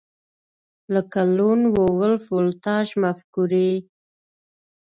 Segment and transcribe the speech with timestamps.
[0.93, 3.71] لکه لون وولف ولټاژ مفکورې